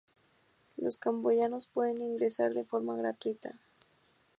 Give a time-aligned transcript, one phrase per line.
[0.77, 3.53] Los camboyanos pueden ingresar de forma gratuita.